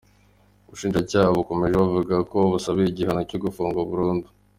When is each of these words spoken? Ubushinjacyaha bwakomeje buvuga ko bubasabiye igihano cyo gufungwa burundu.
Ubushinjacyaha 0.65 1.27
bwakomeje 1.33 1.75
buvuga 1.81 2.15
ko 2.29 2.35
bubasabiye 2.43 2.87
igihano 2.89 3.21
cyo 3.29 3.37
gufungwa 3.43 3.81
burundu. 3.89 4.27